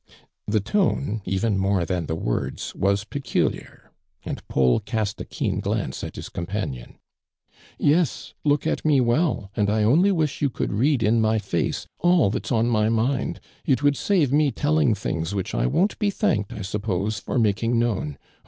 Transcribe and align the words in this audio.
The 0.47 0.59
tone, 0.61 1.21
?ven 1.27 1.59
more 1.59 1.85
than 1.85 2.07
the 2.07 2.15
words, 2.15 2.73
was 2.73 3.03
peculiar, 3.03 3.91
and 4.25 4.41
Paul 4.47 4.79
cast 4.79 5.21
a 5.21 5.25
keen 5.25 5.59
glance 5.59 6.03
at 6.03 6.15
his 6.15 6.27
companion." 6.27 6.97
Yes, 7.77 8.33
look 8.43 8.65
at 8.65 8.83
me 8.83 8.99
well, 8.99 9.51
and 9.55 9.69
I 9.69 9.83
only 9.83 10.11
wish 10.11 10.41
you 10.41 10.49
could 10.49 10.73
lead 10.73 11.03
in 11.03 11.21
my 11.21 11.37
face, 11.37 11.85
all 11.99 12.31
that's 12.31 12.51
on 12.51 12.67
my 12.67 12.89
mind. 12.89 13.39
It 13.63 13.83
would 13.83 13.95
save 13.95 14.33
me 14.33 14.49
telling 14.49 14.95
things 14.95 15.35
which 15.35 15.53
1 15.53 15.71
won't 15.71 15.99
be 15.99 16.09
thanked, 16.09 16.51
I 16.51 16.63
suppose, 16.63 17.19
for 17.19 17.37
making 17.37 17.77
known. 17.77 18.17